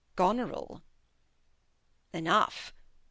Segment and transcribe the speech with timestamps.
[0.15, 0.81] Goneril.
[2.11, 2.73] Enough!